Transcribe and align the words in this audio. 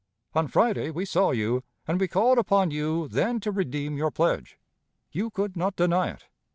On 0.33 0.47
Friday 0.47 0.89
we 0.89 1.05
saw 1.05 1.29
you, 1.29 1.63
and 1.87 1.99
we 1.99 2.07
called 2.07 2.39
upon 2.39 2.71
you 2.71 3.07
then 3.07 3.39
to 3.41 3.51
redeem 3.51 3.97
your 3.97 4.09
pledge. 4.09 4.57
You 5.11 5.29
could 5.29 5.55
not 5.55 5.75
deny 5.75 6.09
it. 6.09 6.25